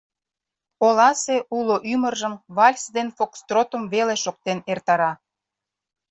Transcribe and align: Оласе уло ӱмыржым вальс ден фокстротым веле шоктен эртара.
Оласе 0.85 1.37
уло 1.57 1.75
ӱмыржым 1.93 2.33
вальс 2.57 2.83
ден 2.95 3.07
фокстротым 3.17 3.83
веле 3.93 4.15
шоктен 4.23 4.59
эртара. 4.71 5.11